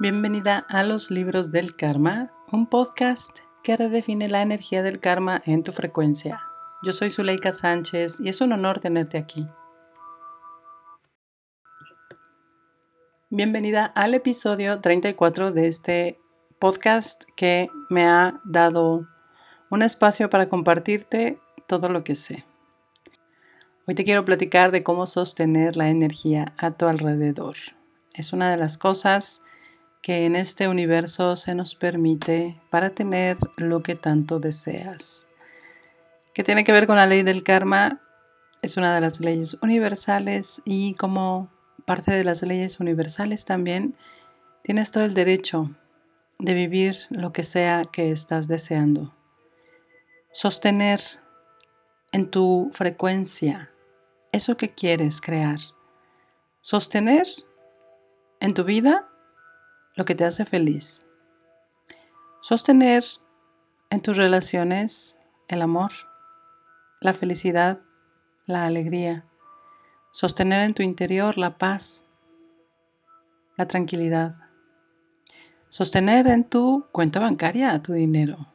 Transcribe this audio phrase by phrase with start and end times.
[0.00, 5.62] Bienvenida a los libros del karma, un podcast que redefine la energía del karma en
[5.62, 6.40] tu frecuencia.
[6.82, 9.46] Yo soy Zuleika Sánchez y es un honor tenerte aquí.
[13.30, 16.18] Bienvenida al episodio 34 de este
[16.58, 19.06] podcast que me ha dado
[19.70, 21.38] un espacio para compartirte
[21.68, 22.44] todo lo que sé.
[23.86, 27.54] Hoy te quiero platicar de cómo sostener la energía a tu alrededor.
[28.12, 29.43] Es una de las cosas
[30.04, 35.28] que en este universo se nos permite para tener lo que tanto deseas.
[36.34, 38.02] ¿Qué tiene que ver con la ley del karma?
[38.60, 41.50] Es una de las leyes universales y como
[41.86, 43.96] parte de las leyes universales también
[44.62, 45.70] tienes todo el derecho
[46.38, 49.14] de vivir lo que sea que estás deseando.
[50.32, 51.00] Sostener
[52.12, 53.70] en tu frecuencia
[54.32, 55.60] eso que quieres crear.
[56.60, 57.26] Sostener
[58.40, 59.08] en tu vida
[59.94, 61.06] lo que te hace feliz.
[62.40, 63.04] Sostener
[63.90, 65.90] en tus relaciones el amor,
[67.00, 67.80] la felicidad,
[68.46, 69.24] la alegría.
[70.10, 72.04] Sostener en tu interior la paz,
[73.56, 74.36] la tranquilidad.
[75.68, 78.46] Sostener en tu cuenta bancaria tu dinero.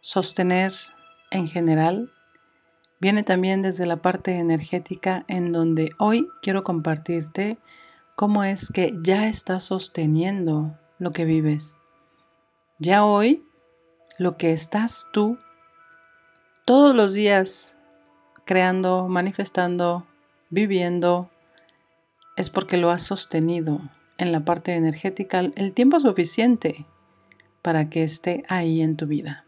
[0.00, 0.72] Sostener
[1.30, 2.12] en general
[3.00, 7.58] viene también desde la parte energética en donde hoy quiero compartirte
[8.20, 11.78] cómo es que ya estás sosteniendo lo que vives.
[12.78, 13.46] Ya hoy,
[14.18, 15.38] lo que estás tú
[16.66, 17.78] todos los días
[18.44, 20.06] creando, manifestando,
[20.50, 21.30] viviendo,
[22.36, 23.80] es porque lo has sostenido
[24.18, 26.84] en la parte energética el tiempo suficiente
[27.62, 29.46] para que esté ahí en tu vida.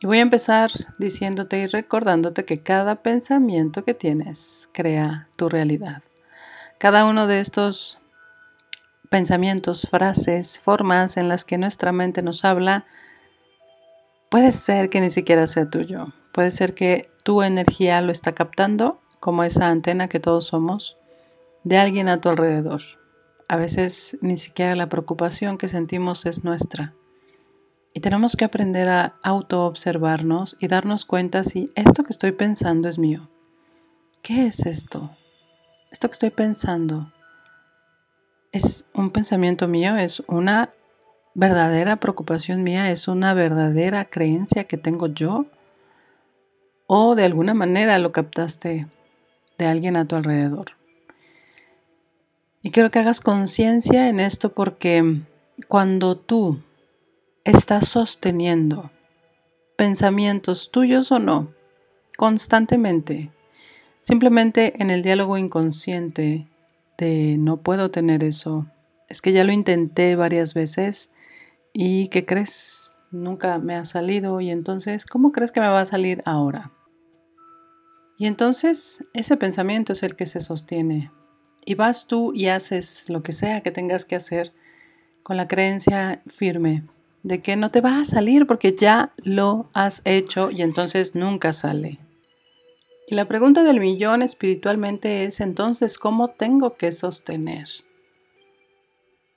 [0.00, 6.02] Y voy a empezar diciéndote y recordándote que cada pensamiento que tienes crea tu realidad.
[6.80, 7.98] Cada uno de estos
[9.10, 12.86] pensamientos, frases, formas en las que nuestra mente nos habla,
[14.30, 16.14] puede ser que ni siquiera sea tuyo.
[16.32, 20.96] Puede ser que tu energía lo está captando, como esa antena que todos somos,
[21.64, 22.80] de alguien a tu alrededor.
[23.46, 26.94] A veces ni siquiera la preocupación que sentimos es nuestra.
[27.92, 32.98] Y tenemos que aprender a autoobservarnos y darnos cuenta si esto que estoy pensando es
[32.98, 33.28] mío.
[34.22, 35.10] ¿Qué es esto?
[35.90, 37.12] Esto que estoy pensando
[38.52, 40.70] es un pensamiento mío, es una
[41.34, 45.46] verdadera preocupación mía, es una verdadera creencia que tengo yo
[46.86, 48.88] o de alguna manera lo captaste
[49.58, 50.72] de alguien a tu alrededor.
[52.62, 55.20] Y quiero que hagas conciencia en esto porque
[55.68, 56.60] cuando tú
[57.44, 58.90] estás sosteniendo
[59.76, 61.52] pensamientos tuyos o no,
[62.16, 63.30] constantemente,
[64.02, 66.48] Simplemente en el diálogo inconsciente
[66.98, 68.66] de no puedo tener eso,
[69.08, 71.10] es que ya lo intenté varias veces
[71.72, 72.96] y ¿qué crees?
[73.10, 76.72] Nunca me ha salido y entonces, ¿cómo crees que me va a salir ahora?
[78.16, 81.10] Y entonces ese pensamiento es el que se sostiene.
[81.64, 84.52] Y vas tú y haces lo que sea que tengas que hacer
[85.22, 86.84] con la creencia firme
[87.22, 91.52] de que no te va a salir porque ya lo has hecho y entonces nunca
[91.52, 91.98] sale.
[93.10, 97.66] Y la pregunta del millón espiritualmente es entonces, ¿cómo tengo que sostener?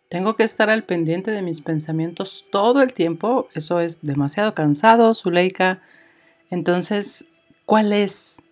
[0.09, 3.47] Tengo que estar al pendiente de mis pensamientos todo el tiempo.
[3.56, 5.81] Eso es demasiado cansado, Zuleika.
[6.51, 7.25] Entonces,
[7.66, 8.44] ¿cuál es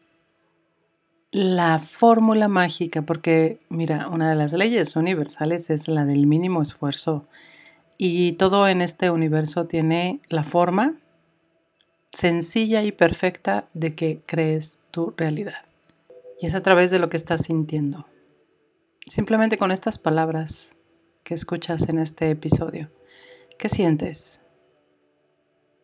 [1.29, 3.03] la fórmula mágica?
[3.03, 7.27] Porque, mira, una de las leyes universales es la del mínimo esfuerzo.
[7.95, 10.95] Y todo en este universo tiene la forma
[12.11, 15.65] sencilla y perfecta de que crees tu realidad.
[16.39, 18.05] Y es a través de lo que estás sintiendo.
[19.05, 20.75] Simplemente con estas palabras
[21.23, 22.89] que escuchas en este episodio.
[23.57, 24.41] ¿Qué sientes?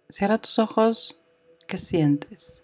[0.09, 1.19] Cierra tus ojos.
[1.67, 2.63] ¿Qué sientes?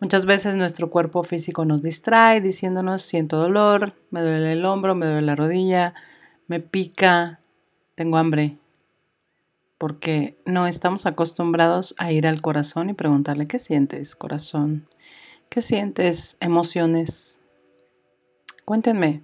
[0.00, 5.06] Muchas veces nuestro cuerpo físico nos distrae diciéndonos siento dolor, me duele el hombro, me
[5.06, 5.94] duele la rodilla,
[6.46, 7.40] me pica,
[7.94, 8.58] tengo hambre
[9.78, 14.88] porque no estamos acostumbrados a ir al corazón y preguntarle, ¿qué sientes, corazón?
[15.48, 17.40] ¿Qué sientes, emociones?
[18.64, 19.22] Cuéntenme,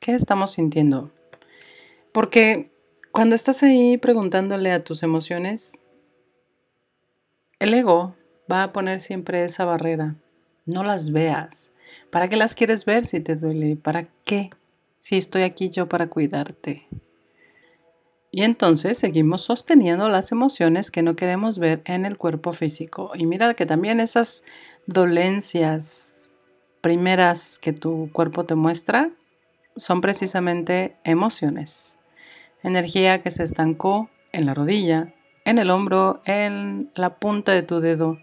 [0.00, 1.10] ¿qué estamos sintiendo?
[2.12, 2.70] Porque
[3.12, 5.80] cuando estás ahí preguntándole a tus emociones,
[7.58, 8.14] el ego
[8.50, 10.16] va a poner siempre esa barrera.
[10.64, 11.72] No las veas.
[12.10, 13.76] ¿Para qué las quieres ver si te duele?
[13.76, 14.50] ¿Para qué?
[15.00, 16.86] Si estoy aquí yo para cuidarte.
[18.30, 23.12] Y entonces seguimos sosteniendo las emociones que no queremos ver en el cuerpo físico.
[23.14, 24.42] Y mira que también esas
[24.86, 26.32] dolencias
[26.80, 29.10] primeras que tu cuerpo te muestra
[29.76, 31.98] son precisamente emociones.
[32.62, 35.14] Energía que se estancó en la rodilla,
[35.44, 38.18] en el hombro, en la punta de tu dedo,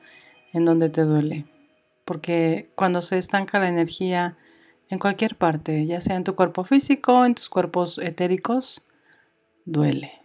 [0.51, 1.45] en donde te duele.
[2.05, 4.38] Porque cuando se estanca la energía
[4.89, 8.83] en cualquier parte, ya sea en tu cuerpo físico, en tus cuerpos etéricos,
[9.65, 10.21] duele.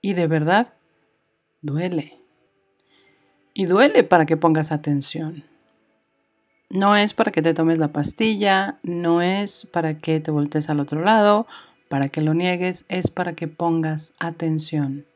[0.00, 0.74] Y de verdad,
[1.62, 2.18] duele.
[3.54, 5.44] Y duele para que pongas atención.
[6.70, 10.78] No es para que te tomes la pastilla, no es para que te voltees al
[10.78, 11.46] otro lado,
[11.88, 15.06] para que lo niegues, es para que pongas atención.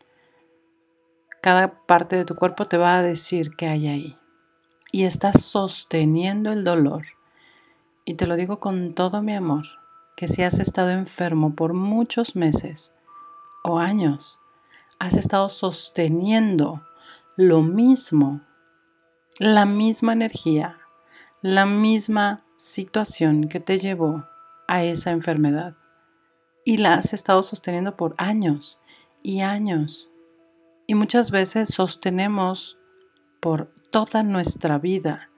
[1.41, 4.19] Cada parte de tu cuerpo te va a decir qué hay ahí.
[4.91, 7.05] Y estás sosteniendo el dolor.
[8.05, 9.65] Y te lo digo con todo mi amor,
[10.17, 12.94] que si has estado enfermo por muchos meses
[13.65, 14.39] o años,
[15.01, 16.83] has estado sosteniendo
[17.37, 18.43] lo mismo,
[19.39, 20.79] la misma energía,
[21.43, 24.25] la misma situación que te llevó
[24.69, 25.75] a esa enfermedad
[26.65, 28.81] y la has estado sosteniendo por años
[29.23, 30.11] y años.
[30.87, 32.79] Y muchas veces sostenemos
[33.41, 35.31] por toda nuestra vida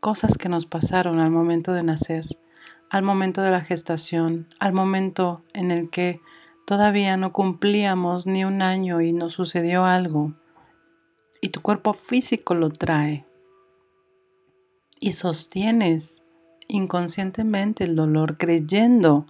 [0.00, 2.26] cosas que nos pasaron al momento de nacer,
[2.90, 6.20] al momento de la gestación, al momento en el que
[6.66, 10.34] todavía no cumplíamos ni un año y nos sucedió algo.
[11.40, 13.26] Y tu cuerpo físico lo trae
[15.02, 16.22] y sostienes
[16.68, 19.26] inconscientemente el dolor creyendo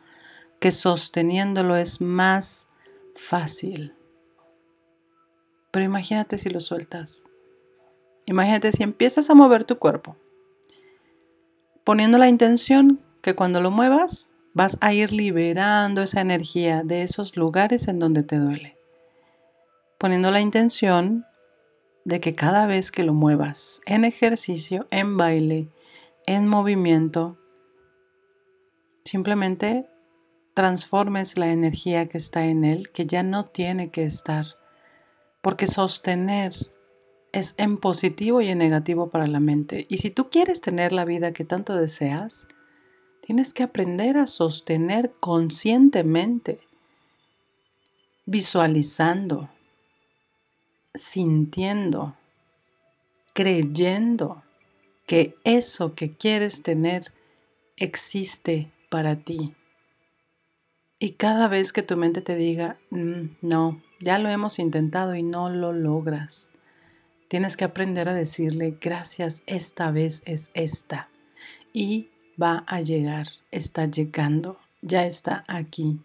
[0.60, 2.68] que sosteniéndolo es más
[3.16, 3.94] fácil.
[5.70, 7.24] Pero imagínate si lo sueltas.
[8.26, 10.14] Imagínate si empiezas a mover tu cuerpo,
[11.84, 17.36] poniendo la intención que cuando lo muevas vas a ir liberando esa energía de esos
[17.36, 18.76] lugares en donde te duele.
[19.98, 21.24] Poniendo la intención
[22.04, 25.68] de que cada vez que lo muevas en ejercicio, en baile,
[26.26, 27.38] en movimiento,
[29.04, 29.88] simplemente
[30.54, 34.44] transformes la energía que está en él, que ya no tiene que estar,
[35.40, 36.52] porque sostener
[37.32, 39.86] es en positivo y en negativo para la mente.
[39.88, 42.46] Y si tú quieres tener la vida que tanto deseas,
[43.22, 46.60] tienes que aprender a sostener conscientemente,
[48.26, 49.48] visualizando,
[50.94, 52.16] sintiendo,
[53.32, 54.42] creyendo
[55.06, 57.12] que eso que quieres tener
[57.76, 59.54] existe para ti.
[60.98, 65.22] Y cada vez que tu mente te diga, mm, no, ya lo hemos intentado y
[65.22, 66.52] no lo logras,
[67.28, 71.08] tienes que aprender a decirle, gracias, esta vez es esta.
[71.72, 76.00] Y va a llegar, está llegando, ya está aquí.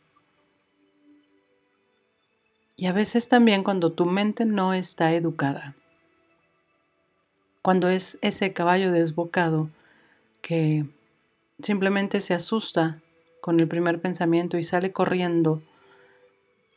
[2.75, 5.75] Y a veces también cuando tu mente no está educada,
[7.61, 9.69] cuando es ese caballo desbocado
[10.41, 10.85] que
[11.61, 13.01] simplemente se asusta
[13.41, 15.61] con el primer pensamiento y sale corriendo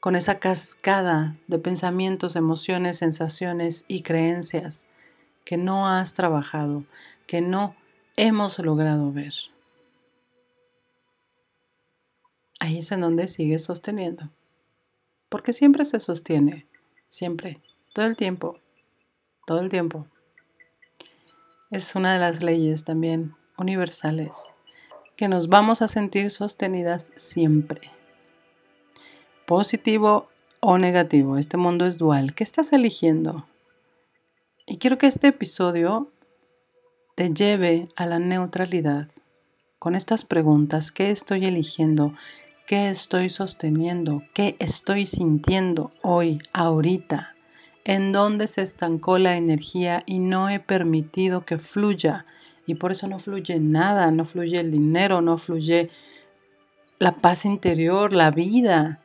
[0.00, 4.86] con esa cascada de pensamientos, emociones, sensaciones y creencias
[5.44, 6.84] que no has trabajado,
[7.26, 7.76] que no
[8.16, 9.34] hemos logrado ver.
[12.58, 14.30] Ahí es en donde sigues sosteniendo
[15.30, 16.66] porque siempre se sostiene,
[17.08, 17.62] siempre,
[17.94, 18.58] todo el tiempo,
[19.46, 20.06] todo el tiempo.
[21.70, 24.52] Es una de las leyes también universales,
[25.16, 27.92] que nos vamos a sentir sostenidas siempre.
[29.46, 30.28] Positivo
[30.60, 32.34] o negativo, este mundo es dual.
[32.34, 33.46] ¿Qué estás eligiendo?
[34.66, 36.10] Y quiero que este episodio
[37.20, 39.08] te lleve a la neutralidad
[39.78, 40.90] con estas preguntas.
[40.90, 42.14] ¿Qué estoy eligiendo?
[42.66, 44.22] ¿Qué estoy sosteniendo?
[44.32, 47.34] ¿Qué estoy sintiendo hoy, ahorita?
[47.84, 52.24] ¿En dónde se estancó la energía y no he permitido que fluya?
[52.64, 55.90] Y por eso no fluye nada, no fluye el dinero, no fluye
[56.98, 59.02] la paz interior, la vida.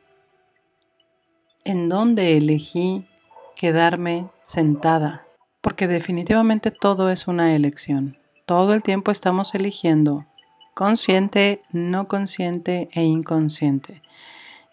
[1.65, 3.05] ¿En dónde elegí
[3.57, 5.24] quedarme sentada?
[5.65, 8.19] Porque definitivamente todo es una elección.
[8.45, 10.27] Todo el tiempo estamos eligiendo
[10.75, 14.03] consciente, no consciente e inconsciente.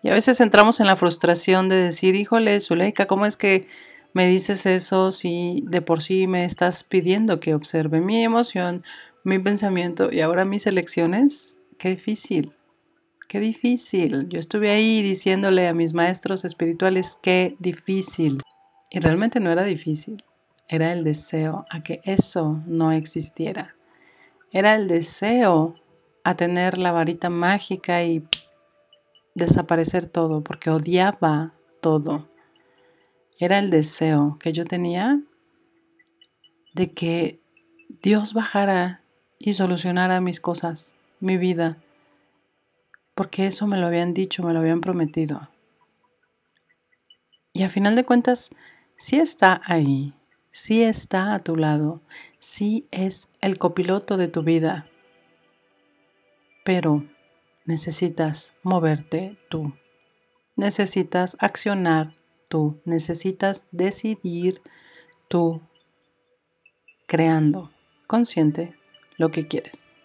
[0.02, 3.66] Y a veces entramos en la frustración de decir, híjole, Zuleika, ¿cómo es que
[4.12, 8.84] me dices eso si de por sí me estás pidiendo que observe mi emoción,
[9.25, 11.58] mi pensamiento y ahora mis elecciones?
[11.78, 12.52] Qué difícil,
[13.28, 14.28] qué difícil.
[14.28, 18.42] Yo estuve ahí diciéndole a mis maestros espirituales, qué difícil.
[18.90, 20.22] Y realmente no era difícil,
[20.69, 23.75] era el deseo a que eso no existiera.
[24.52, 25.75] Era el deseo
[26.25, 28.25] a tener la varita mágica y
[29.35, 32.28] desaparecer todo, porque odiaba todo.
[33.38, 35.21] Era el deseo que yo tenía
[36.75, 37.40] de que
[38.02, 39.02] Dios bajara
[39.38, 41.78] y solucionara mis cosas, mi vida,
[43.14, 45.50] porque eso me lo habían dicho, me lo habían prometido.
[47.52, 48.50] Y a final de cuentas,
[48.97, 50.14] sí está ahí,
[50.52, 52.02] sí está a tu lado,
[52.38, 54.87] sí es el copiloto de tu vida,
[56.64, 57.04] pero
[57.64, 59.73] necesitas moverte tú,
[60.54, 62.14] necesitas accionar
[62.49, 64.62] tú, necesitas decidir
[65.26, 65.62] tú,
[67.06, 67.73] creando
[68.06, 68.76] consciente
[69.16, 69.97] lo que quieres.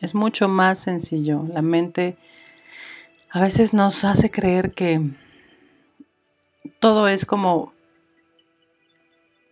[0.00, 1.44] Es mucho más sencillo.
[1.48, 2.18] La mente
[3.30, 5.00] a veces nos hace creer que
[6.80, 7.75] todo es como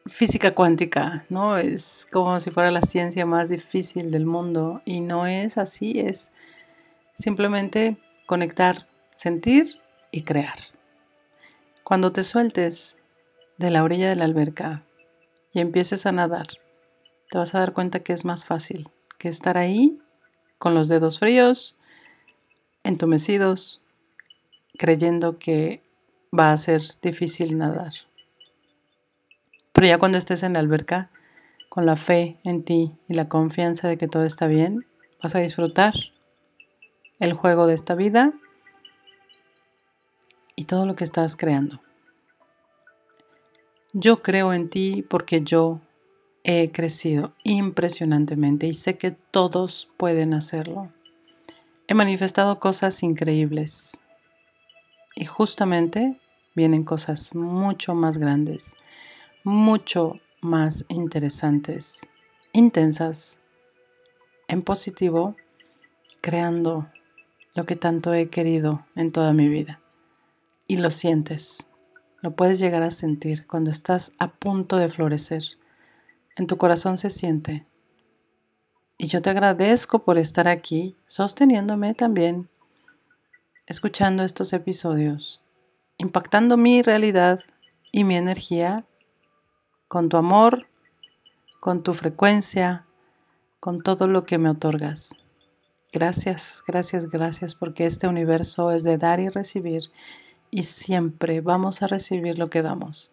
[0.07, 1.57] física cuántica, ¿no?
[1.57, 6.31] Es como si fuera la ciencia más difícil del mundo y no es así, es
[7.15, 7.97] simplemente
[8.27, 9.81] conectar, sentir
[10.11, 10.57] y crear.
[11.83, 12.99] Cuando te sueltes
[13.59, 14.83] de la orilla de la alberca
[15.53, 16.49] y empieces a nadar,
[17.31, 20.03] te vas a dar cuenta que es más fácil que estar ahí
[20.59, 21.77] con los dedos fríos,
[22.85, 23.83] entumecidos,
[24.79, 25.83] creyendo que
[26.37, 27.93] va a ser difícil nadar.
[29.85, 31.11] Pero ya cuando estés en la alberca,
[31.69, 34.87] con la fe en ti y la confianza de que todo está bien,
[35.23, 35.93] vas a disfrutar
[37.19, 38.33] el juego de esta vida
[40.57, 41.83] y todo lo que estás creando.
[43.93, 45.83] Yo creo en ti porque yo
[46.45, 50.95] he crecido impresionantemente y sé que todos pueden hacerlo.
[51.89, 54.01] He manifestado cosas increíbles
[55.15, 56.19] y justamente
[56.55, 58.77] vienen cosas mucho más grandes,
[59.45, 62.01] mucho más interesantes,
[62.53, 63.41] intensas,
[64.49, 65.37] en positivo,
[66.21, 66.91] creando
[67.55, 69.81] lo que tanto he querido en toda mi vida.
[70.67, 71.69] Y lo sientes,
[72.21, 75.43] lo puedes llegar a sentir cuando estás a punto de florecer
[76.37, 77.67] en tu corazón se siente.
[78.99, 82.49] Y yo te agradezco por estar aquí, sosteniéndome también,
[83.67, 85.41] escuchando estos episodios,
[85.99, 87.41] impactando mi realidad
[87.93, 88.85] y mi energía
[89.95, 90.67] con tu amor,
[91.61, 92.85] con tu frecuencia,
[93.61, 95.15] con todo lo que me otorgas.
[95.93, 99.85] Gracias, gracias, gracias, porque este universo es de dar y recibir
[100.51, 103.13] y siempre vamos a recibir lo que damos.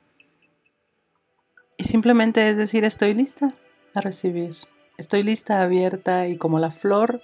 [1.78, 3.54] Y simplemente es decir, estoy lista
[3.94, 4.56] a recibir.
[4.98, 7.22] Estoy lista, abierta y como la flor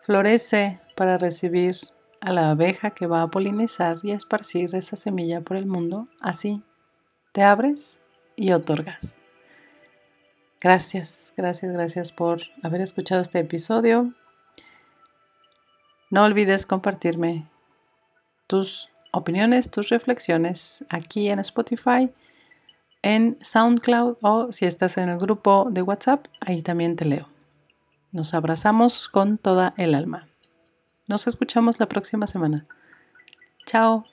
[0.00, 1.76] florece para recibir
[2.20, 6.08] a la abeja que va a polinizar y a esparcir esa semilla por el mundo,
[6.20, 6.62] así
[7.36, 8.00] te abres
[8.34, 9.20] y otorgas.
[10.58, 14.14] Gracias, gracias, gracias por haber escuchado este episodio.
[16.08, 17.46] No olvides compartirme
[18.46, 22.10] tus opiniones, tus reflexiones aquí en Spotify
[23.02, 27.28] en SoundCloud o si estás en el grupo de WhatsApp, ahí también te leo.
[28.12, 30.26] Nos abrazamos con toda el alma.
[31.06, 32.66] Nos escuchamos la próxima semana.
[33.66, 34.06] Chao.